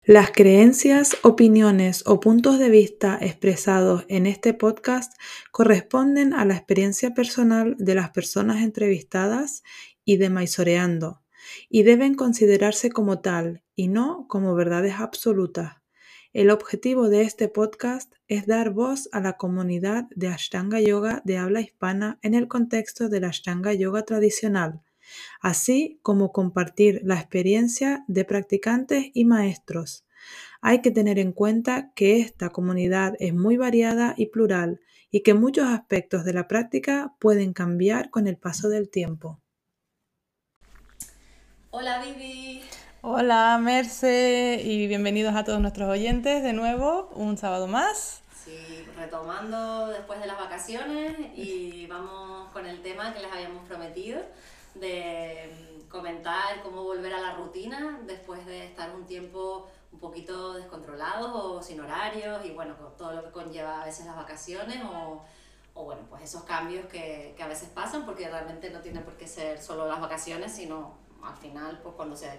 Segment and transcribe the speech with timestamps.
[0.03, 5.13] Las creencias, opiniones o puntos de vista expresados en este podcast
[5.51, 9.63] corresponden a la experiencia personal de las personas entrevistadas
[10.03, 11.21] y de Maisoreando
[11.69, 15.80] y deben considerarse como tal y no como verdades absolutas.
[16.33, 21.37] El objetivo de este podcast es dar voz a la comunidad de Ashtanga Yoga de
[21.37, 24.81] habla hispana en el contexto del Ashtanga Yoga tradicional
[25.39, 30.05] así como compartir la experiencia de practicantes y maestros.
[30.61, 34.79] Hay que tener en cuenta que esta comunidad es muy variada y plural
[35.09, 39.39] y que muchos aspectos de la práctica pueden cambiar con el paso del tiempo.
[41.71, 42.61] Hola Vivi.
[43.03, 48.21] Hola Merce y bienvenidos a todos nuestros oyentes de nuevo, un sábado más.
[48.45, 54.21] Sí, retomando después de las vacaciones y vamos con el tema que les habíamos prometido
[54.75, 60.53] de mm, comentar cómo volver a la rutina después de estar un tiempo un poquito
[60.53, 64.77] descontrolados o sin horarios y bueno, con todo lo que conlleva a veces las vacaciones
[64.83, 65.23] o,
[65.73, 69.17] o bueno, pues esos cambios que, que a veces pasan porque realmente no tiene por
[69.17, 72.29] qué ser solo las vacaciones, sino al final pues cuando se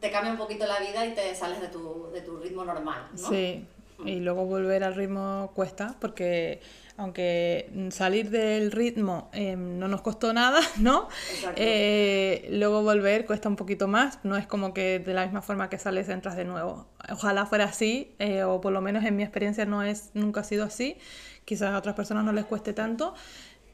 [0.00, 3.08] te cambia un poquito la vida y te sales de tu, de tu ritmo normal,
[3.12, 3.28] ¿no?
[3.28, 3.66] Sí,
[4.04, 6.60] y luego volver al ritmo cuesta porque
[6.96, 11.08] aunque salir del ritmo eh, no nos costó nada, ¿no?
[11.56, 15.68] Eh, luego volver cuesta un poquito más, no es como que de la misma forma
[15.68, 16.86] que sales entras de nuevo.
[17.10, 20.44] Ojalá fuera así, eh, o por lo menos en mi experiencia no es, nunca ha
[20.44, 20.96] sido así,
[21.44, 23.14] quizás a otras personas no les cueste tanto,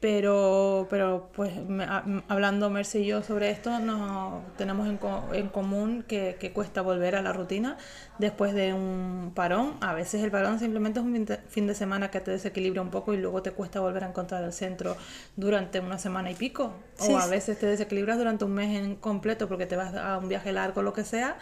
[0.01, 4.97] pero, pero pues me- a- m- hablando Mercy y yo sobre esto, no, tenemos en,
[4.97, 7.77] co- en común que, que cuesta volver a la rutina
[8.17, 9.75] después de un parón.
[9.81, 13.13] A veces el parón simplemente es un fin de- semana que te desequilibra un poco
[13.13, 14.97] y luego te cuesta volver a encontrar el centro
[15.37, 16.73] durante una semana y pico.
[16.95, 20.17] Sí, o a veces te desequilibras durante un mes en completo porque te vas a
[20.17, 21.37] un viaje largo, lo que sea.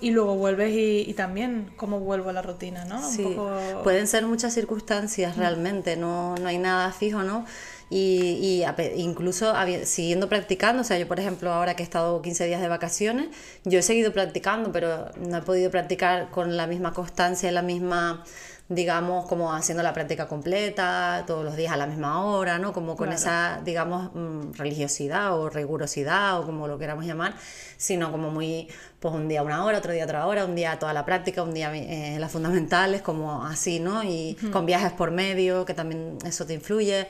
[0.00, 2.98] Y luego vuelves y, y también cómo vuelvo a la rutina, ¿no?
[3.06, 7.44] Un Sí, poco- pueden ser muchas circunstancias realmente, no, no hay nada fijo, ¿no?
[7.92, 8.64] Y, y
[9.00, 9.52] incluso
[9.84, 13.28] siguiendo practicando, o sea, yo por ejemplo ahora que he estado 15 días de vacaciones,
[13.64, 17.62] yo he seguido practicando, pero no he podido practicar con la misma constancia y la
[17.62, 18.24] misma,
[18.72, 22.72] digamos, como haciendo la práctica completa, todos los días a la misma hora, ¿no?
[22.72, 23.20] Como con Claro.
[23.20, 27.34] esa, digamos, mm, religiosidad o rigurosidad o como lo queramos llamar,
[27.76, 28.68] sino como muy,
[29.00, 31.52] pues un día una hora, otro día otra hora, un día toda la práctica, un
[31.52, 34.04] día eh, las fundamentales, como así, ¿no?
[34.04, 37.08] Y con viajes por medio, que también eso te influye,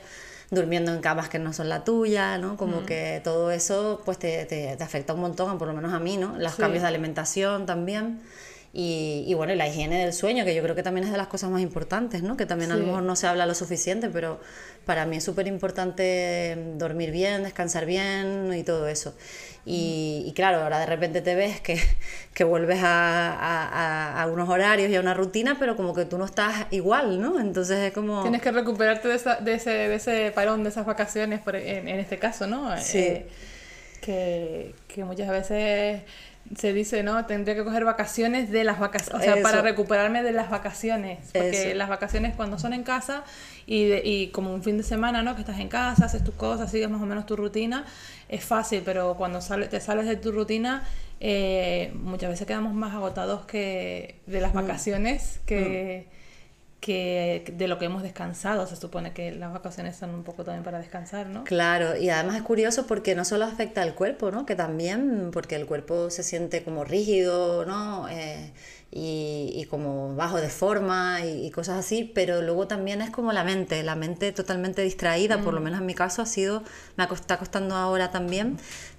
[0.49, 2.57] durmiendo en camas que no son la tuya, ¿no?
[2.57, 5.99] Como que todo eso, pues te, te, te afecta un montón, por lo menos a
[5.99, 6.35] mí, ¿no?
[6.39, 6.57] Los Sí.
[6.61, 8.19] cambios de alimentación también.
[8.73, 11.17] Y, y bueno, y la higiene del sueño, que yo creo que también es de
[11.17, 12.37] las cosas más importantes, ¿no?
[12.37, 14.39] Que también a lo mejor no se habla lo suficiente, pero
[14.85, 19.13] para mí es súper importante dormir bien, descansar bien y todo eso.
[19.65, 21.77] Y, y claro, ahora de repente te ves que,
[22.33, 26.05] que vuelves a, a- a- a unos horarios y a una rutina, pero como que
[26.05, 27.41] tú no estás igual, ¿no?
[27.41, 28.21] Entonces es como...
[28.21, 31.89] Tienes que recuperarte de, esa- de ese, de ese parón, de esas vacaciones, por- en,
[31.89, 32.75] en este caso, ¿no?
[32.77, 32.99] Sí.
[32.99, 33.27] Eh,
[34.01, 36.01] que, que muchas veces
[36.57, 37.25] se dice, ¿no?
[37.25, 39.43] Tendría que coger vacaciones de las vacaciones, o sea, Eso.
[39.43, 41.19] para recuperarme de las vacaciones.
[41.33, 41.77] Porque Eso.
[41.77, 43.23] las vacaciones cuando son en casa
[43.65, 45.35] y, de- y como un fin de semana, ¿no?
[45.35, 47.85] Que estás en casa, haces tus cosas, sigues más o menos tu rutina,
[48.29, 50.83] es fácil, pero cuando sale, te sales de tu rutina,
[51.19, 54.41] eh, muchas veces quedamos más agotados que de Mm.
[54.41, 56.07] las vacaciones que...
[56.81, 58.65] que de lo que hemos descansado.
[58.67, 61.43] Se supone que las vacaciones son un poco también para descansar, ¿no?
[61.45, 64.45] Claro, y además es curioso porque no solo afecta al cuerpo, ¿no?
[64.47, 68.09] Que también, porque el cuerpo se siente como rígido, ¿no?
[68.09, 68.51] Eh,
[68.89, 73.45] y, y, como bajo de forma y, cosas así, pero luego también es como la
[73.45, 75.63] mente, la mente totalmente distraída, por lo mm.
[75.63, 76.63] menos en mi caso ha sido,
[76.97, 78.57] me está costando ahora también,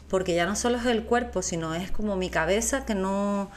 [0.08, 3.50] porque ya no solo es el cuerpo, sino es como mi cabeza que no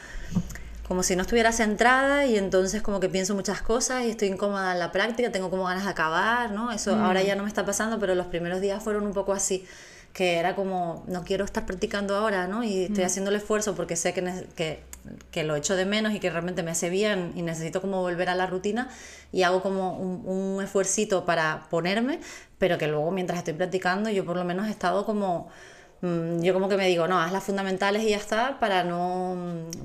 [0.88, 4.74] como si no estuviera centrada y entonces como que pienso muchas cosas y estoy incómoda
[4.74, 6.72] en la práctica, tengo como ganas de acabar, ¿no?
[6.72, 7.00] Eso mm.
[7.04, 9.66] ahora ya no me está pasando, pero los primeros días fueron un poco así,
[10.14, 12.64] que era como, no quiero estar practicando ahora, ¿no?
[12.64, 13.08] Y estoy mm.
[13.08, 14.84] haciendo el esfuerzo porque sé que, que,
[15.32, 18.30] que, lo echo de menos y que realmente me hace bien y necesito como volver
[18.30, 18.90] a la rutina
[19.32, 22.20] y hago como un, un esfuercito para ponerme,
[22.60, 25.50] pero que luego mientras estoy practicando yo por lo menos he estado como
[26.42, 29.38] yo como que me digo, no, haz las fundamentales y ya está, para no,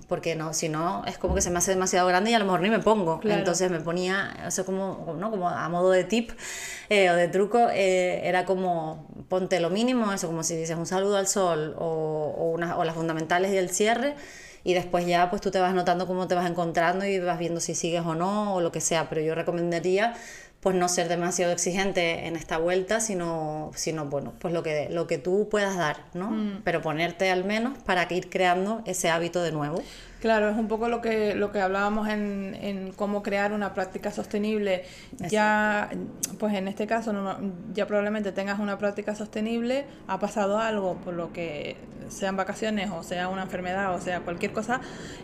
[0.08, 2.44] porque no, si no, es como que se me hace demasiado grande y a lo
[2.44, 3.20] mejor ni me pongo.
[3.24, 5.30] Entonces me ponía, eso como, ¿no?
[5.30, 6.30] como a modo de tip
[6.88, 10.86] eh, o de truco, eh, era como ponte lo mínimo, eso como si dices un
[10.86, 14.14] saludo al sol o, o, una, o las fundamentales y el cierre
[14.64, 17.60] y después ya pues tú te vas notando cómo te vas encontrando y vas viendo
[17.60, 20.14] si sigues o no o lo que sea, pero yo recomendaría
[20.60, 25.06] pues no ser demasiado exigente en esta vuelta, sino, sino bueno, pues lo que, lo
[25.06, 26.30] que tú puedas dar, ¿no?
[26.30, 26.60] Mm.
[26.64, 29.82] Pero ponerte al menos para ir creando ese hábito de nuevo.
[30.20, 34.10] Claro, es un poco lo que, lo que hablábamos en, en cómo crear una práctica
[34.10, 34.84] sostenible.
[35.30, 35.88] Ya,
[36.38, 37.12] pues en este caso,
[37.72, 41.76] ya probablemente tengas una práctica sostenible, ha pasado algo, por lo que
[42.08, 44.80] sean vacaciones o sea una enfermedad o sea cualquier cosa,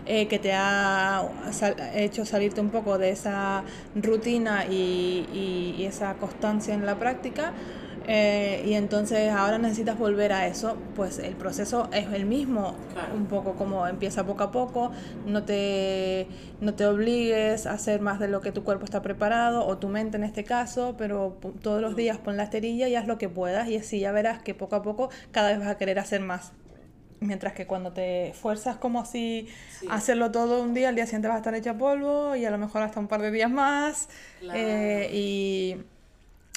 [0.06, 1.24] eh, que te ha
[1.94, 3.64] hecho salirte un poco de esa
[3.94, 7.52] rutina y, y esa constancia en la práctica
[8.08, 12.76] eh, y entonces ahora necesitas volver a eso, pues el proceso es el mismo,
[13.14, 14.92] un poco como empieza poco a poco,
[15.26, 16.28] no te,
[16.60, 19.88] no te obligues a hacer más de lo que tu cuerpo está preparado, o tu
[19.88, 23.28] mente en este caso, pero todos los días pon la esterilla y haz lo que
[23.28, 26.20] puedas, y así ya verás que poco a poco cada vez vas a querer hacer
[26.20, 26.52] más.
[27.18, 29.48] Mientras que cuando te fuerzas como si
[29.88, 32.58] hacerlo todo un día, al día siguiente vas a estar hecha polvo y a lo
[32.58, 34.10] mejor hasta un par de días más.
[34.52, 35.76] Eh, y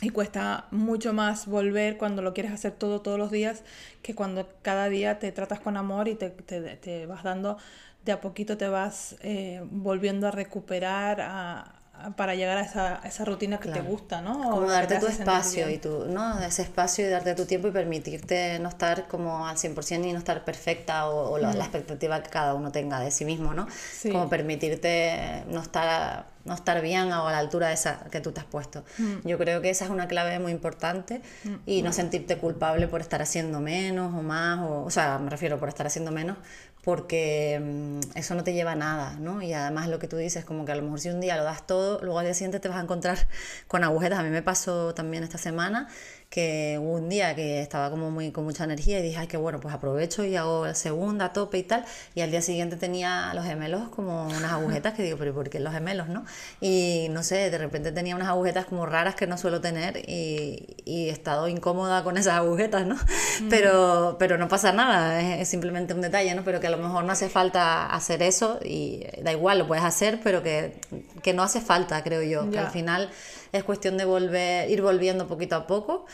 [0.01, 3.63] y cuesta mucho más volver cuando lo quieres hacer todo todos los días
[4.01, 7.57] que cuando cada día te tratas con amor y te, te, te vas dando,
[8.05, 11.78] de a poquito te vas eh, volviendo a recuperar, a,
[12.15, 14.33] para llegar a esa, esa rutina que te gusta, ¿no?
[14.33, 16.39] Como darte tu espacio y tu, ¿no?
[16.39, 20.19] Ese espacio y darte tu tiempo y permitirte no estar como al 100% y no
[20.19, 21.57] estar perfecta o, la, mm.
[21.57, 23.67] expectativa que cada uno tenga de sí mismo, ¿no?
[24.03, 28.31] Como permitirte no estar, no estar bien o a la altura de esa que tú
[28.31, 28.83] te has puesto.
[28.97, 29.27] Mm.
[29.27, 31.55] Yo creo que esa es una clave muy importante mm.
[31.65, 35.59] y no sentirte culpable por estar haciendo menos o más, o, o sea, me refiero
[35.59, 36.37] por estar haciendo menos,
[36.83, 39.41] porque mm, eso no te lleva a nada, ¿no?
[39.41, 41.43] Y además lo que tú dices, como que a lo mejor si un día lo
[41.43, 43.27] das todo, luego al día siguiente te vas a encontrar
[43.67, 44.19] con agujetas.
[44.19, 45.87] A mí me pasó también esta semana
[46.29, 49.59] que un día que estaba como muy con mucha energía y dije, ay, qué bueno,
[49.59, 51.85] pues aprovecho y hago la segunda a tope y tal.
[52.13, 55.59] Y al día siguiente tenía los gemelos como unas agujetas que digo, pero ¿por qué
[55.59, 56.25] los gemelos, no?
[56.61, 60.77] Y no sé, de repente tenía unas agujetas como raras que no suelo tener y,
[60.85, 62.95] y he estado incómoda con esas agujetas, ¿no?
[62.95, 63.49] Mm.
[63.49, 66.43] Pero, pero no pasa nada, es, simplemente un detalle, ¿no?
[66.43, 69.83] Pero que a lo mejor no hace falta hacer eso y da igual, lo puedes
[69.83, 70.79] hacer, pero que,
[71.23, 73.09] que no hace falta, creo yo, que al final
[73.51, 76.05] es cuestión de volver, ir volviendo poquito a poco.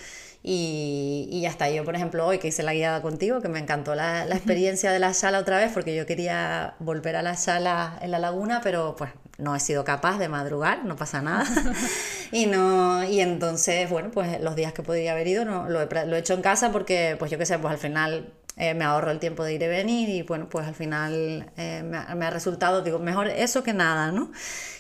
[0.47, 1.71] Y, y, ya está.
[1.71, 4.91] Yo, por ejemplo, hoy que hice la guiada contigo, que me encantó la, la, experiencia
[4.91, 8.61] de la sala otra vez, porque yo quería volver a la sala en la laguna,
[8.63, 9.09] pero pues
[9.39, 11.45] no he sido capaz de madrugar, no pasa nada.
[12.31, 16.05] y no y entonces, bueno, pues los días que podría haber ido no, lo, he,
[16.05, 18.85] lo he hecho en casa porque, pues yo qué sé, pues al final eh, me
[18.85, 22.15] ahorro el tiempo de ir y venir y bueno, pues al final eh, me, ha,
[22.15, 24.31] me, ha, resultado, digo, mejor eso que nada, ¿no?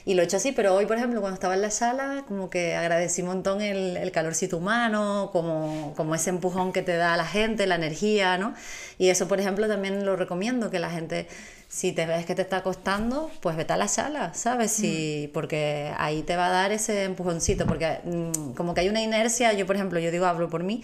[0.05, 2.49] Y lo he hecho así, pero hoy, por ejemplo, cuando estaba en la sala, como
[2.49, 7.17] que agradecí un montón el, el calorcito humano, como, como ese empujón que te da
[7.17, 8.53] la gente, la energía, ¿no?
[8.97, 11.27] Y eso, por ejemplo, también lo recomiendo, que la gente
[11.67, 14.71] si te ves que te está costando, pues vete a la sala, ¿sabes?
[14.71, 15.33] Si, mm.
[15.33, 19.51] Porque ahí te va a dar ese empujoncito, porque mm, como que hay una inercia,
[19.51, 20.83] yo por ejemplo, yo digo, hablo por mí,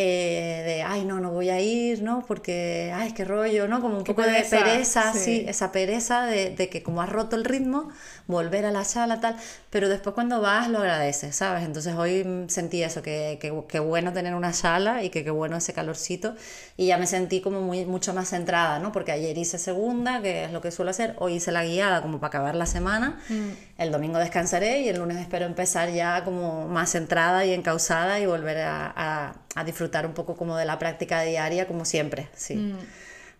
[0.00, 2.24] eh, de, ay, no, no voy a ir, ¿no?
[2.24, 3.80] Porque, ay, qué rollo, ¿no?
[3.80, 5.44] Como un poco de pereza, sí.
[5.48, 7.88] esa pereza de, de, que como has roto el ritmo,
[8.28, 9.34] volver a la sala, tal,
[9.70, 11.64] pero después cuando vas lo agradeces, ¿sabes?
[11.64, 15.56] Entonces hoy sentí eso, que, que, que bueno tener una sala y que qué bueno
[15.56, 16.36] ese calorcito,
[16.76, 18.92] y ya me sentí como muy, mucho más centrada, ¿no?
[18.92, 22.20] Porque ayer hice segunda, que es lo que suelo hacer, hoy hice la guiada como
[22.20, 23.48] para acabar la semana, mm.
[23.78, 28.26] el domingo descansaré y el lunes espero empezar ya como más centrada y encausada y
[28.26, 32.56] volver a, a, a disfrutar un poco como de la práctica diaria como siempre, sí.
[32.56, 32.78] Mm.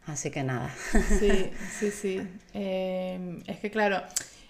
[0.06, 0.70] Así que nada.
[1.18, 2.20] Sí, sí, sí.
[2.54, 4.02] Eh, es que claro,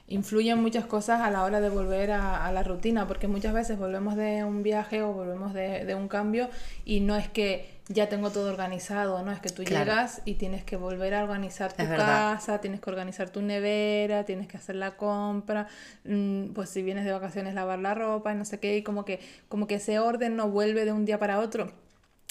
[0.09, 4.17] influyen muchas cosas a la hora de volver a, la rutina, porque muchas veces volvemos
[4.17, 6.49] de un viaje o volvemos de, un cambio
[6.85, 10.65] y no es que ya tengo todo organizado, no es que tú llegas y tienes
[10.65, 14.97] que volver a organizar tu casa, tienes que organizar tu nevera, tienes que hacer la
[14.97, 15.69] compra,
[16.05, 19.05] mm, pues si vienes de vacaciones lavar la ropa y no sé qué, y como
[19.05, 21.73] que, como que ese orden no vuelve de un día para otro,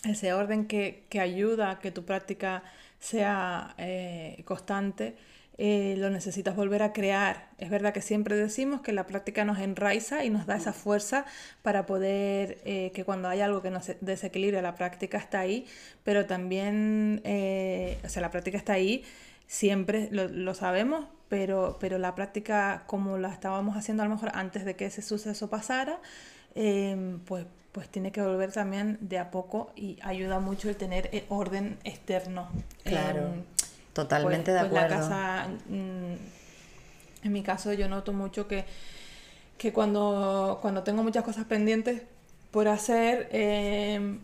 [0.09, 2.63] ese orden que, que ayuda a que tu práctica
[2.99, 5.15] sea eh, constante
[5.59, 7.49] eh, lo necesitas volver a crear.
[7.57, 11.25] Es verdad que siempre decimos que la práctica nos enraiza y nos da esa fuerza
[11.63, 15.65] para poder, eh, que cuando hay algo que nos desequilibra, la práctica está ahí,
[16.03, 19.03] pero también, eh, o sea, la práctica está ahí,
[19.47, 24.63] siempre lo, sabemos, pero, pero la práctica como la estábamos haciendo a lo mejor antes
[24.63, 25.99] de que ese suceso pasara,
[26.55, 27.45] em, pues
[27.77, 32.49] pues tiene que volver también de a poco y ayuda mucho el tener orden externo.
[32.83, 33.35] Claro.
[33.93, 34.87] Totalmente de acuerdo.
[34.87, 36.15] Pues la casa, mm,
[37.21, 38.65] en mi caso yo noto mucho que,
[39.59, 42.01] que cuando, cuando tengo muchas cosas pendientes
[42.49, 44.21] por hacer, em,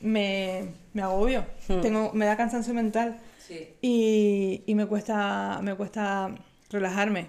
[0.00, 1.82] me, me, agobio, hmm.
[1.82, 3.18] tengo, me da cansancio mental
[3.82, 6.34] y, y, me, cuesta, me cuesta
[6.70, 7.28] relajarme.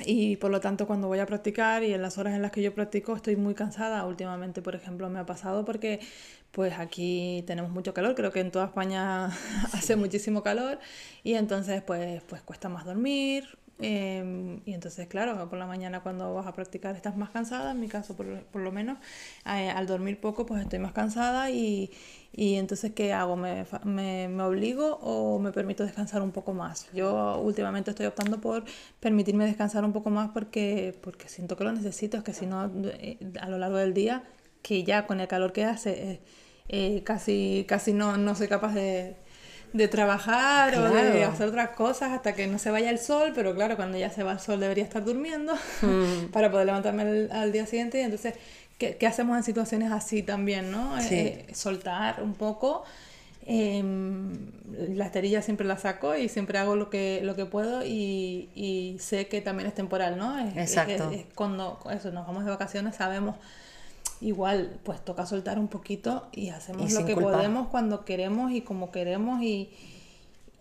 [0.00, 2.62] Y por lo tanto cuando voy a practicar y en las horas en las que
[2.62, 4.04] yo practico estoy muy cansada.
[4.06, 6.00] Últimamente, por ejemplo, me ha pasado porque
[6.50, 9.26] pues aquí tenemos mucho calor, creo que en toda España
[9.72, 10.78] hace muchísimo calor
[11.22, 13.61] y entonces pues, pues cuesta más dormir.
[13.82, 17.80] Em, y entonces, claro, por la mañana cuando vas a practicar estás más cansada, en
[17.80, 18.98] mi caso por, por lo menos,
[19.46, 21.90] eh, al dormir poco pues estoy más cansada y,
[22.32, 23.36] y entonces, ¿qué hago?
[23.36, 26.88] ¿Me, ¿Me, me, obligo o me permito descansar un poco más?
[26.94, 28.64] Yo últimamente estoy optando por
[29.00, 32.70] permitirme descansar un poco más porque, porque siento que lo necesito, es que si no,
[32.84, 34.24] eh, a lo largo del día,
[34.62, 36.20] que ya con el calor que hace, eh,
[36.68, 39.16] eh, casi, casi no, no soy capaz de,
[39.72, 43.54] de trabajar o de hacer otras cosas hasta que no se vaya el sol, pero
[43.54, 46.26] claro, cuando ya se va el sol debería estar durmiendo mm.
[46.32, 48.00] para poder levantarme al día siguiente.
[48.00, 48.34] Y entonces,
[48.78, 50.98] ¿qué, ¿qué, hacemos en situaciones así también, no?
[50.98, 52.84] Eh, soltar un poco.
[53.44, 54.52] Em,
[54.94, 58.96] la esterilla siempre la saco y siempre hago lo que, lo que puedo y, y
[59.00, 60.38] sé que también es temporal, ¿no?
[60.56, 61.10] Exacto.
[61.34, 63.34] cuando eso, nos vamos de vacaciones sabemos
[64.22, 68.90] igual pues toca soltar un poquito y hacemos lo que podemos cuando queremos y como
[68.90, 69.70] queremos y,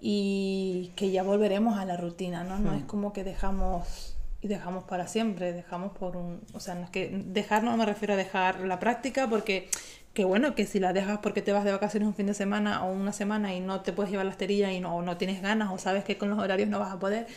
[0.02, 2.58] y que ya volveremos a la rutina, ¿no?
[2.58, 2.88] No es hmm.
[2.88, 7.10] como que dejamos y dejamos para siempre, dejamos por un, o sea, no es que
[7.28, 9.70] dejar no me refiero a dejar la práctica porque
[10.16, 12.84] que bueno, que si la dejas porque te vas de vacaciones un fin de semana
[12.84, 15.42] o una semana y no te puedes llevar la esterilla y no, o no tienes
[15.42, 17.28] ganas o sabes que con los horarios no vas a poder,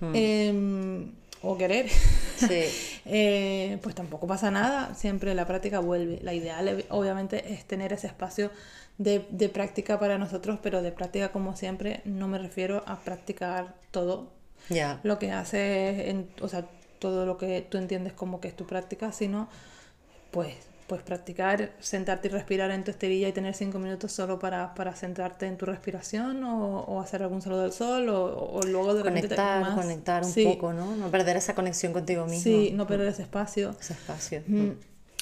[0.00, 0.12] hmm.
[0.14, 1.12] em,
[1.42, 1.86] o querer,
[3.06, 6.18] eh, pues tampoco pasa nada, siempre la práctica vuelve.
[6.22, 8.50] La ideal obviamente es tener ese espacio
[8.98, 13.74] de, de práctica para nosotros, pero de práctica como siempre no me refiero a practicar
[13.90, 14.30] todo.
[14.68, 15.00] Ya.
[15.02, 16.66] Lo que haces, en, o sea,
[16.98, 19.48] todo lo que tú entiendes como que es tu práctica, sino
[20.30, 20.54] pues
[20.90, 24.92] pues practicar, sentarte y respirar en tu esterilla y tener cinco minutos solo para, para
[24.96, 29.02] centrarte en tu respiración o, o hacer algún saludo del sol o, o luego de
[29.02, 29.76] conectar, más.
[29.76, 30.96] conectar un poco, ¿no?
[30.96, 32.42] No perder esa conexión contigo mismo.
[32.42, 33.76] Sí, no perder ese espacio.
[33.80, 34.42] Ese espacio.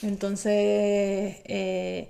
[0.01, 2.09] Entonces, eh,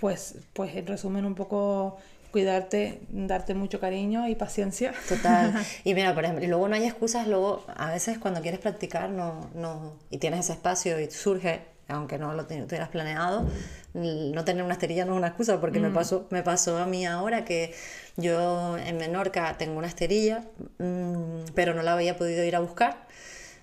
[0.00, 1.98] pues, pues en resumen un poco
[2.32, 4.92] cuidarte, darte mucho cariño y paciencia.
[5.08, 5.54] Total.
[5.84, 9.08] Y mira, por ejemplo, y luego no hay excusas, luego a veces cuando quieres practicar
[9.08, 13.46] no, no, y tienes ese espacio y surge aunque no lo tuvieras planeado,
[13.94, 15.94] no tener una esterilla no es una excusa, porque me, mm.
[15.94, 17.74] pasó, me pasó a mí ahora que
[18.16, 20.44] yo en Menorca tengo una esterilla,
[20.78, 23.06] mm, pero no la había podido ir a buscar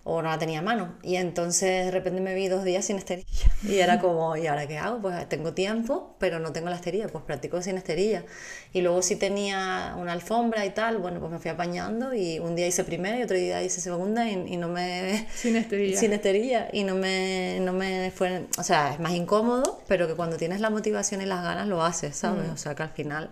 [0.04, 0.96] o no la tenía a mano.
[1.04, 3.47] Y entonces de repente me vi dos días sin esterilla.
[3.64, 5.02] Y era como, ¿y ahora qué hago?
[5.02, 8.24] Pues tengo tiempo, pero no tengo la esterilla, pues practico sin esterilla.
[8.72, 12.56] Y luego si tenía una alfombra y tal, bueno, pues me fui apañando y un
[12.56, 15.28] día hice primera y otro día hice segunda y, no me...
[15.36, 16.00] Sin esterilla.
[16.00, 16.68] Sin esterilla.
[16.72, 18.46] Y no me, no me fue...
[18.60, 21.84] O sea, es más incómodo, pero que cuando tienes la motivación y las ganas lo
[21.84, 22.48] haces, ¿sabes?
[22.48, 22.54] Mm.
[22.54, 23.30] O sea, que al final...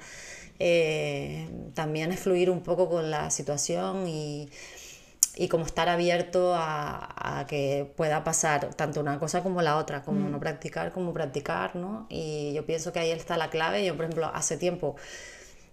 [0.57, 4.49] Eh, también es fluir un poco con la situación y,
[5.35, 10.03] y como estar abierto a, a, que pueda pasar tanto una cosa como la otra,
[10.03, 10.31] como mm.
[10.31, 12.07] no practicar como practicar, ¿no?
[12.09, 13.85] Y yo pienso que ahí está la clave.
[13.85, 14.95] Yo, por ejemplo, hace tiempo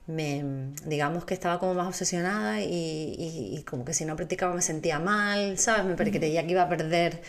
[0.07, 4.54] me, digamos que estaba como más obsesionada y, y, y como que si no practicaba
[4.54, 5.85] me sentía mal, ¿sabes?
[5.85, 6.12] Me mm.
[6.12, 7.23] creía que iba a perder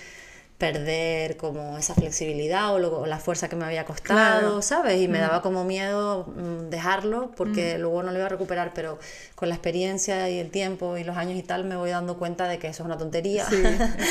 [0.57, 5.01] perder como esa flexibilidad o, la fuerza que me había costado, ¿sabes?
[5.01, 5.21] Y me mm.
[5.21, 7.81] daba como miedo mm, dejarlo porque mm.
[7.81, 8.99] luego no lo iba a recuperar, pero
[9.35, 12.47] con la experiencia y el tiempo y los años y tal me voy dando cuenta
[12.47, 13.45] de que eso es una tontería.
[13.49, 13.61] Sí,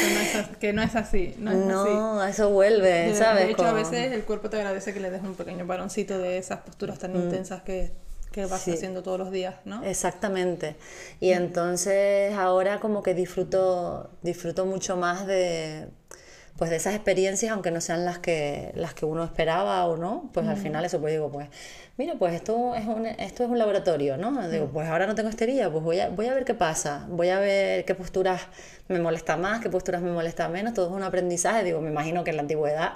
[0.61, 1.35] que no es así.
[1.39, 3.47] No, eso vuelve, ¿sabes?
[3.47, 6.39] De hecho, a veces el cuerpo te agradece que le des un pequeño paroncito de
[6.39, 7.93] esas posturas tan intensas que
[8.33, 9.85] que vas haciendo todos los días, ¿no?
[9.85, 10.77] Exactamente.
[11.21, 15.89] Y entonces ahora como que disfruto, disfruto mucho más de,
[16.62, 20.31] pues de esas experiencias, aunque no sean las que, las que uno esperaba o no,
[20.33, 21.49] pues al final eso pues digo, pues
[21.97, 24.49] mira, pues esto es un, esto es un laboratorio, ¿no?
[24.49, 27.31] Digo, pues ahora no tengo estería, pues voy a, voy a ver qué pasa, voy
[27.31, 28.42] a ver qué posturas
[28.87, 32.23] me molesta más, qué posturas me molesta menos, todo es un aprendizaje, digo, me imagino
[32.23, 32.92] que en la antigüedad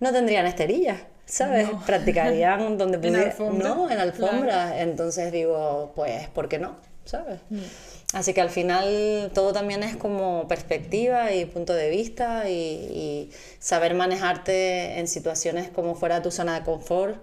[0.00, 1.68] no tendrían esterillas, ¿sabes?
[1.84, 3.90] Practicarían donde pudieran, ¿no?
[3.90, 6.76] En alfombra, entonces digo, pues, ¿por qué no?
[7.04, 7.40] ¿Sabes?
[7.50, 7.58] Mm.
[8.12, 13.30] Así que al final todo también es como perspectiva y punto de vista y, y
[13.58, 17.16] saber manejarte en situaciones como fuera de tu zona de confort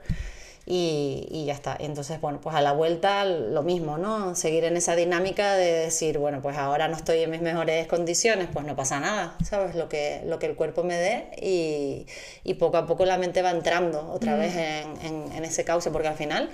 [0.65, 1.75] y, y, ya está.
[1.79, 4.36] Entonces, bueno, pues a la vuelta lo mismo, ¿no?
[4.36, 8.50] Seguir en esa dinámica de decir, bueno, pues ahora no estoy en mis mejores condiciones,
[8.53, 9.74] pues no pasa nada, ¿sabes?
[9.74, 12.05] Lo que, lo que el cuerpo me dé y,
[12.43, 15.89] y poco a poco la mente va entrando otra vez en, en, en, ese cauce,
[15.89, 16.51] porque al final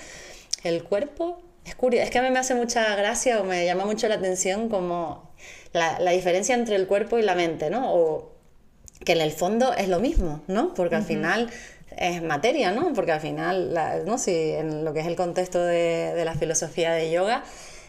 [0.64, 3.86] el cuerpo es curioso, es que a mí me hace mucha gracia o me llama
[3.86, 5.32] mucho la atención como
[5.74, 7.94] la, la diferencia entre el cuerpo y la mente, ¿no?
[7.94, 8.32] O
[9.04, 10.74] que en el fondo es lo mismo, ¿no?
[10.74, 11.50] Porque al final
[11.98, 12.94] es materia, ¿no?
[12.94, 13.74] Porque al final,
[14.06, 14.18] ¿no?
[14.18, 17.44] Si en lo que es el contexto de, de la filosofía de yoga,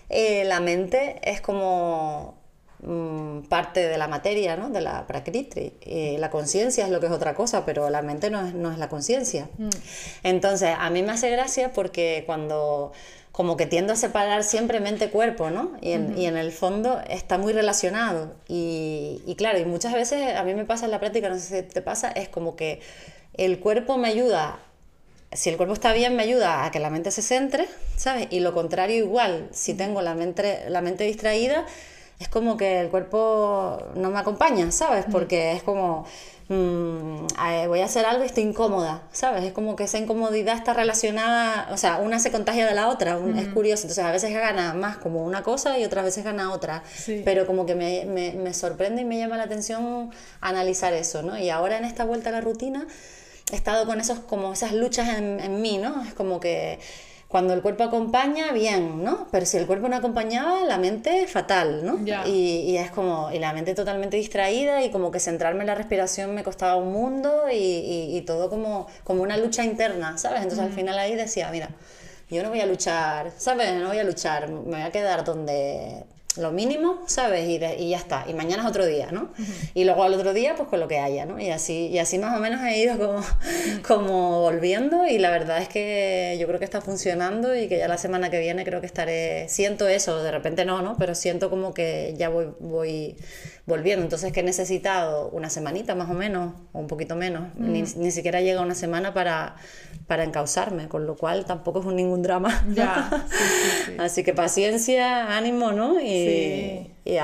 [0.08, 2.38] eh, la mente es como
[2.80, 4.70] mm, parte de la materia, ¿no?
[4.70, 5.74] De la prakriti.
[5.80, 8.70] Y la conciencia es lo que es otra cosa, pero la mente no es, no
[8.70, 9.48] es la conciencia.
[9.58, 9.68] Mm.
[10.22, 12.92] Entonces, a mí me hace gracia porque cuando
[13.36, 15.72] como que tiendo a separar siempre mente-cuerpo, ¿no?
[15.82, 18.32] Y en, y en, el fondo está muy relacionado.
[18.48, 21.60] Y, y, claro, y muchas veces a mí me pasa en la práctica, no sé
[21.60, 22.80] si te pasa, es como que
[23.34, 24.58] el cuerpo me ayuda,
[25.32, 28.26] si el cuerpo está bien, me ayuda a que la mente se centre, ¿sabes?
[28.30, 31.66] Y lo contrario igual, si tengo la mente, la mente distraída,
[32.18, 35.04] es como que el cuerpo no me acompaña, ¿sabes?
[35.10, 36.06] Porque es como,
[36.48, 37.26] mmm,
[37.68, 39.44] voy a hacer algo y estoy incómoda, ¿sabes?
[39.44, 43.18] Es como que esa incomodidad está relacionada, o sea, una se contagia de la otra,
[43.36, 46.82] es curioso, entonces a veces gana más como una cosa y otras veces gana otra,
[47.24, 51.36] pero como que me, me, me sorprende y me llama la atención analizar eso, ¿no?
[51.36, 52.86] Y ahora en esta vuelta a la rutina
[53.52, 56.02] he estado con esos, como esas luchas en, en mí, ¿no?
[56.02, 56.80] Es como que
[57.28, 59.26] cuando el cuerpo acompaña, bien, ¿no?
[59.32, 61.98] Pero si el cuerpo no acompañaba, la mente fatal, ¿no?
[62.26, 65.74] Y, y, es como, y la mente totalmente distraída y como que centrarme en la
[65.74, 70.42] respiración me costaba un mundo y, y, y todo como, como una lucha interna, ¿sabes?
[70.42, 71.70] Entonces al final ahí decía, mira,
[72.30, 73.74] yo no voy a luchar, ¿sabes?
[73.74, 76.04] No voy a luchar, me voy a quedar donde,
[76.38, 77.48] lo mínimo, ¿sabes?
[77.48, 78.24] Y, y, ya está.
[78.28, 79.30] Y mañana es otro día, ¿no?
[79.74, 81.40] Y luego al otro día, pues con lo que haya, ¿no?
[81.40, 83.22] Y así, y así más o menos he ido como,
[83.86, 87.88] como volviendo y la verdad es que yo creo que está funcionando y que ya
[87.88, 90.96] la semana que viene creo que estaré, siento eso, de repente no, ¿no?
[90.98, 93.16] Pero siento como que ya voy, voy
[93.66, 94.04] volviendo.
[94.04, 97.54] Entonces que he necesitado una semanita más o menos, o un poquito menos.
[97.56, 99.56] Ni, ni siquiera llega una semana para
[100.06, 102.64] para encauzarme, con lo cual tampoco es ningún drama.
[102.72, 103.26] Ya,
[103.98, 106.00] Así que paciencia, ánimo, ¿no?
[106.00, 107.16] Y, y,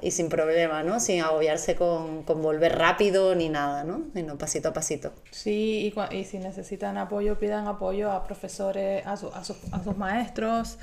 [0.00, 1.00] y, sin problema, ¿no?
[1.00, 4.04] Sin agobiarse con, con, volver rápido ni nada, ¿no?
[4.14, 5.12] Sino pasito a pasito.
[5.32, 9.32] Sí, y, y si necesitan apoyo, pidan apoyo a profesores, a, a, sus,
[9.72, 10.78] a sus maestros.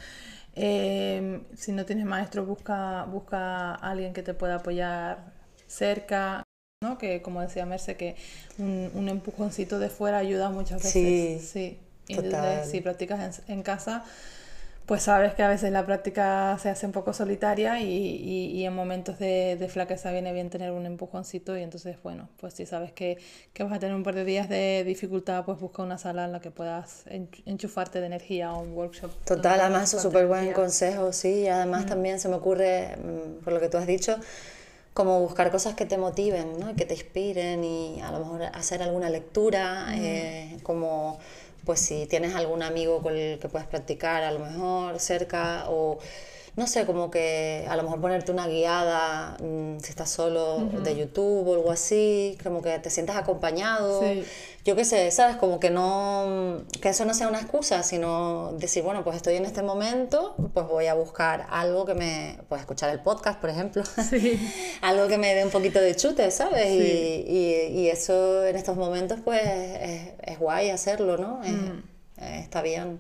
[0.60, 5.34] Eh, si no tienes maestro, busca, busca a alguien que te pueda apoyar
[5.68, 6.44] cerca.
[6.82, 6.98] ¿no?
[6.98, 8.16] Que como decía Merce, que
[8.58, 10.94] un, un, empujoncito de fuera ayuda muchas veces.
[10.94, 11.80] Sí, sí.
[12.08, 14.06] Entonces, si practicas en, en, casa,
[14.88, 18.66] pues sabes que a veces la práctica se hace un poco solitaria y, y, y
[18.66, 22.66] en momentos de, de, flaqueza viene bien tener un empujoncito y entonces, bueno, pues si
[22.66, 23.18] sabes que,
[23.52, 26.32] que, vas a tener un par de días de dificultad, pues busca una sala en
[26.32, 27.04] la que puedas
[27.46, 29.12] enchufarte de energía o un workshop.
[29.26, 31.90] Total, además es súper buen consejo, sí, y además mm.
[31.90, 34.16] también se me ocurre, mm, por lo que tú has dicho,
[34.94, 36.74] como buscar cosas que te motiven, ¿no?
[36.78, 41.20] que te inspiren y a lo mejor hacer alguna lectura, eh, como
[41.68, 46.00] pues si tienes algún amigo con el que puedes practicar a lo mejor cerca o
[46.58, 50.62] no sé, como que a lo mejor ponerte una guiada mmm, si estás solo uh
[50.62, 50.82] -huh.
[50.82, 54.02] de YouTube o algo así, como que te sientas acompañado.
[54.02, 54.24] Sí.
[54.66, 55.38] Yo qué sé, ¿sabes?
[55.38, 59.46] Como que no, que eso no sea una excusa, sino decir, bueno, pues estoy en
[59.46, 63.84] este momento, pues voy a buscar algo que me, pues escuchar el podcast, por ejemplo,
[63.86, 64.40] sí.
[64.82, 66.70] algo que me dé un poquito de chute, ¿sabes?
[66.70, 67.24] Sí.
[67.28, 71.38] Y, y, y, eso en estos momentos, pues es, es guay hacerlo, ¿no?
[71.44, 71.84] Mm.
[72.18, 73.00] Es, está bien.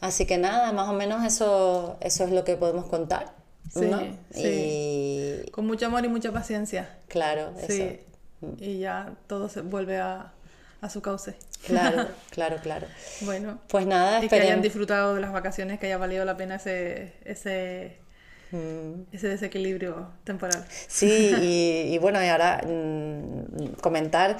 [0.00, 3.32] Así que nada, más o menos eso, eso es lo que podemos contar.
[3.72, 4.00] Sí, ¿no?
[4.30, 5.42] sí.
[5.46, 5.50] Y...
[5.50, 6.96] Con mucho amor y mucha paciencia.
[7.08, 7.82] Claro, sí.
[7.82, 8.00] Eso.
[8.40, 8.62] Mm.
[8.62, 10.32] Y ya todo se vuelve a,
[10.80, 11.34] a su cauce.
[11.66, 12.86] Claro, claro, claro.
[13.22, 16.56] Bueno, pues nada, y que hayan disfrutado de las vacaciones, que haya valido la pena
[16.56, 17.98] ese, ese,
[18.52, 19.12] mm.
[19.12, 20.64] ese desequilibrio temporal.
[20.86, 24.36] Sí, y, y, bueno, y ahora mmm, comentar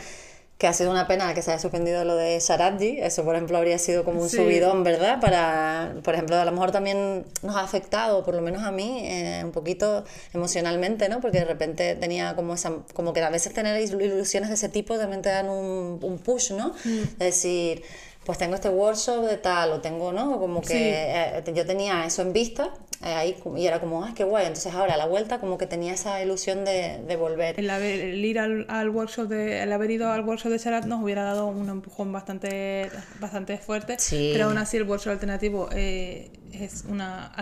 [0.58, 2.98] que ha sido una pena que se haya suspendido lo de Sharadji.
[2.98, 5.20] Eso, por ejemplo, habría sido como un subidón, ¿verdad?
[5.20, 9.02] Para, por ejemplo, a lo mejor también nos ha afectado, por lo menos a mí,
[9.04, 11.20] eh, un poquito emocionalmente, ¿no?
[11.20, 14.98] Porque de repente tenía como esa, como que a veces tener ilusiones de ese tipo
[14.98, 16.74] también te dan un, un push, ¿no?
[16.84, 17.02] Mm.
[17.02, 17.84] Es decir,
[18.28, 20.38] pues tengo este workshop de tal, o tengo, ¿no?
[20.38, 24.22] Como que eh, yo tenía eso en vista eh, ahí y era como, ah, qué
[24.22, 24.44] guay.
[24.44, 27.58] Entonces ahora a la vuelta como que tenía esa ilusión de, de volver.
[27.58, 30.84] El, haber, el ir al, al, workshop de, el haber ido al workshop de Charat
[30.84, 36.30] nos hubiera dado un empujón bastante, bastante fuerte, pero aún así el workshop alternativo eh,
[36.52, 37.32] es una,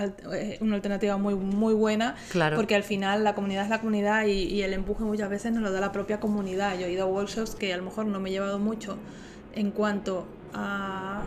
[0.60, 2.54] una alternativa muy, muy buena, claro.
[2.54, 5.64] porque al final la comunidad es la comunidad y, y el empuje muchas veces nos
[5.64, 6.78] lo da la propia comunidad.
[6.78, 8.98] Yo he ido a workshops que a lo mejor no me he llevado mucho
[9.56, 11.22] en cuanto a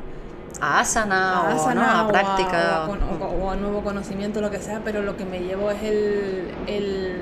[0.61, 5.23] a asana, o, a práctica o a, nuevo conocimiento, lo que sea, pero lo que
[5.23, 7.17] me llevo es el, el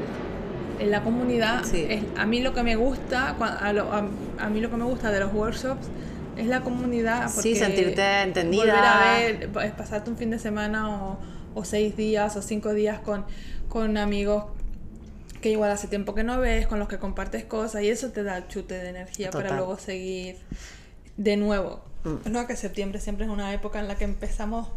[0.79, 1.63] en la comunidad.
[1.73, 3.69] Es, a mí lo que me gusta, a,
[4.39, 5.87] a, mí lo que me gusta de los workshops
[6.35, 7.29] es la comunidad.
[7.29, 8.63] sí, sentirte entendida.
[8.63, 11.19] Volver a ver, es pasarte un fin de semana o,
[11.53, 13.25] o seis días o cinco días con,
[13.69, 14.45] con amigos
[15.41, 18.23] que igual hace tiempo que no ves, con los que compartes cosas y eso te
[18.23, 20.37] da chute de energía para luego seguir
[21.17, 21.81] de nuevo.
[22.03, 22.31] Mm.
[22.31, 24.67] No, que septiembre siempre es una época en la que empezamos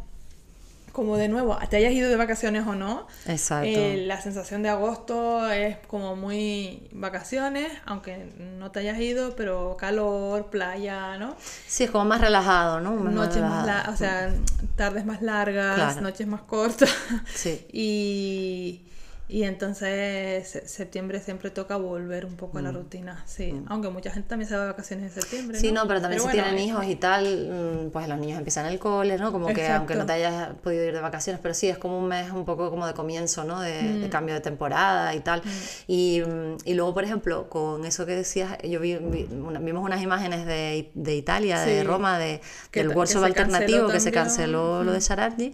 [0.92, 3.06] como de nuevo, te hayas ido de vacaciones o no.
[3.26, 3.68] Exacto.
[3.68, 9.76] Eh, la sensación de agosto es como muy vacaciones, aunque no te hayas ido, pero
[9.78, 11.36] calor, playa, ¿no?
[11.66, 12.90] Sí, es como más relajado, ¿no?
[12.96, 14.32] noches más, o sea,
[14.76, 16.90] tardes más largas, noches más cortas.
[17.34, 17.66] Sí.
[17.72, 18.89] y
[19.30, 22.74] y entonces septiembre siempre toca volver un poco a la mm.
[22.74, 23.52] rutina, sí.
[23.52, 23.64] Mm.
[23.68, 25.58] Aunque mucha gente también se va de vacaciones en septiembre.
[25.58, 28.80] Sí, no, pero también si tienen hijos y tal, mm, pues los niños empiezan el
[28.80, 29.30] cole, ¿no?
[29.30, 32.08] Como que aunque no te hayas podido ir de vacaciones, pero sí, es como un
[32.08, 33.60] mes un poco como de comienzo, ¿no?
[33.60, 35.42] De, cambio de temporada y tal.
[35.86, 36.22] Y,
[36.64, 41.16] y, luego, por ejemplo, con eso que decías, yo vi, vimos unas imágenes de, de
[41.16, 42.40] Italia, de Roma, de,
[42.72, 45.52] del workshop alternativo que se canceló lo de Sarardi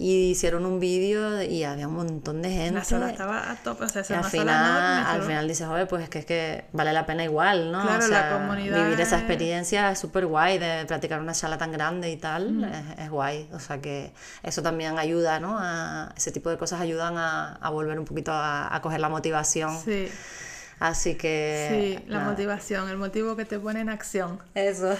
[0.00, 2.74] y hicieron un vídeo y había un montón de gente.
[2.74, 6.08] La sala estaba a tope, o sea, al final, al final dices, oye, pues es
[6.08, 7.82] que, es que vale la pena igual, ¿no?
[7.82, 11.58] Claro, o sea, la comunidad vivir esa experiencia es súper guay de practicar una sala
[11.58, 14.12] tan grande y tal, es, guay, o sea que
[14.44, 15.58] eso también ayuda, ¿no?
[15.58, 19.08] A, ese tipo de cosas ayudan a, a volver un poquito a, a coger la
[19.08, 19.76] motivación.
[19.84, 20.08] Sí.
[20.80, 21.96] Así que...
[21.98, 24.40] Sí, la motivación, el motivo que te pone en acción.
[24.54, 24.96] Eso.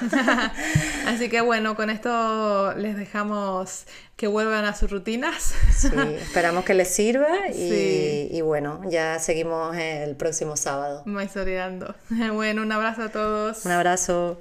[1.06, 3.84] Así que bueno, con esto les dejamos
[4.16, 5.54] que vuelvan a sus rutinas.
[5.76, 5.88] Sí,
[6.20, 11.02] esperamos que les sirva y, y bueno, ya seguimos el próximo sábado.
[11.06, 11.94] Maizoreando.
[12.32, 13.64] Bueno, un abrazo a todos.
[13.64, 14.38] Un abrazo.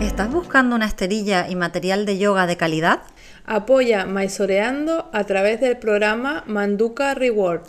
[0.00, 3.02] ¿Estás buscando una esterilla y material de yoga de calidad?
[3.48, 7.62] Apoya Maisoreando a través del programa Manduca Reward.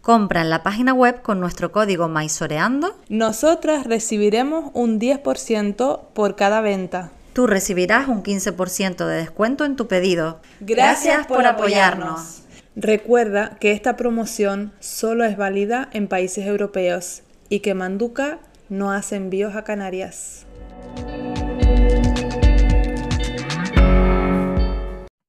[0.00, 2.96] Compra en la página web con nuestro código Maisoreando.
[3.10, 7.10] Nosotras recibiremos un 10% por cada venta.
[7.34, 10.40] Tú recibirás un 15% de descuento en tu pedido.
[10.60, 12.42] Gracias, por, apoyarnos.
[12.74, 18.38] Recuerda que esta promoción solo es válida en países europeos y que Manduca
[18.70, 20.46] no hace envíos a Canarias.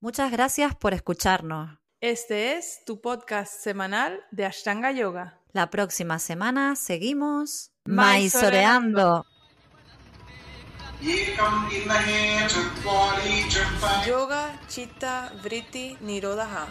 [0.00, 1.76] Muchas gracias por escucharnos.
[2.00, 5.40] Este es tu podcast semanal de Ashtanga Yoga.
[5.52, 9.26] La próxima semana seguimos maizoreando.
[14.06, 16.68] Yoga Chitta Vritti Nirodha.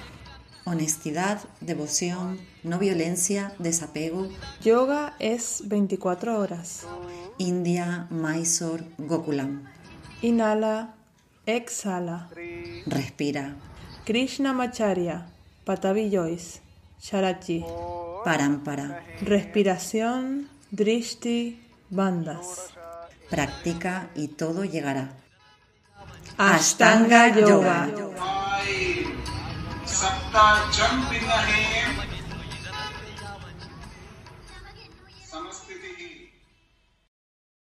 [0.63, 4.30] Honestidad, devoción, no violencia, desapego.
[4.62, 6.88] Yoga es 24 horas.
[7.38, 9.66] India, Mysore, Gokulam.
[10.22, 10.97] Inhala,
[11.48, 12.28] exhala.
[12.86, 13.56] Respira.
[14.06, 15.26] Krishna Macharya,
[15.66, 16.60] Patavi Joyce,
[17.02, 17.66] Sharachi.
[18.24, 19.02] Parampara.
[19.22, 22.74] Respiración, Drishti, Bandas.
[23.30, 25.10] Practica y todo llegará.
[26.38, 27.88] Ashtanga Yoga.
[27.98, 28.48] Yoga.